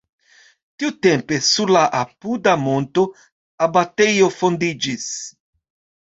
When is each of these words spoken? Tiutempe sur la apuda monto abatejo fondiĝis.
Tiutempe 0.83 1.37
sur 1.47 1.73
la 1.75 1.83
apuda 1.99 2.55
monto 2.61 3.03
abatejo 3.65 4.31
fondiĝis. 4.39 5.05